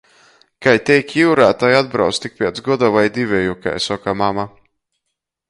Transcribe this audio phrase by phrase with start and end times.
[0.65, 4.49] Kai teik jiurā, tai atbrauc tik piec goda voi diveju, kai soka mama.